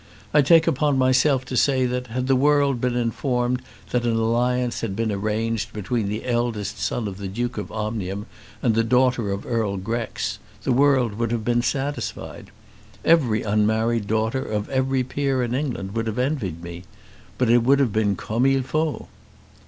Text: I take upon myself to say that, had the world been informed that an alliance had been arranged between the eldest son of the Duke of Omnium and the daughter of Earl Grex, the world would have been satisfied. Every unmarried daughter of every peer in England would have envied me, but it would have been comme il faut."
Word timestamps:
I 0.33 0.41
take 0.41 0.65
upon 0.65 0.97
myself 0.97 1.45
to 1.45 1.55
say 1.55 1.85
that, 1.85 2.07
had 2.07 2.25
the 2.25 2.35
world 2.35 2.81
been 2.81 2.95
informed 2.95 3.61
that 3.91 4.03
an 4.03 4.13
alliance 4.15 4.81
had 4.81 4.95
been 4.95 5.11
arranged 5.11 5.73
between 5.73 6.09
the 6.09 6.25
eldest 6.25 6.79
son 6.81 7.07
of 7.07 7.17
the 7.19 7.27
Duke 7.27 7.59
of 7.59 7.71
Omnium 7.71 8.25
and 8.63 8.73
the 8.73 8.83
daughter 8.83 9.31
of 9.31 9.45
Earl 9.45 9.77
Grex, 9.77 10.39
the 10.63 10.73
world 10.73 11.19
would 11.19 11.31
have 11.31 11.45
been 11.45 11.61
satisfied. 11.61 12.49
Every 13.05 13.43
unmarried 13.43 14.07
daughter 14.07 14.43
of 14.43 14.67
every 14.69 15.03
peer 15.03 15.43
in 15.43 15.53
England 15.53 15.93
would 15.93 16.07
have 16.07 16.17
envied 16.17 16.63
me, 16.63 16.85
but 17.37 17.51
it 17.51 17.61
would 17.61 17.77
have 17.77 17.93
been 17.93 18.15
comme 18.15 18.47
il 18.47 18.63
faut." 18.63 19.05